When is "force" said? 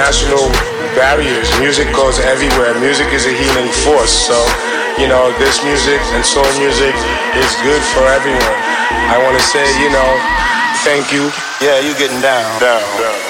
3.84-4.08